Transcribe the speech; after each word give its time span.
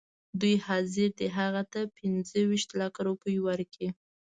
دوی 0.39 0.55
حاضر 0.67 1.09
دي 1.19 1.27
هغه 1.37 1.61
ته 1.71 1.79
پنځه 1.97 2.39
ویشت 2.49 2.69
لکه 2.81 2.99
روپۍ 3.07 3.37
ورکړي. 3.47 3.89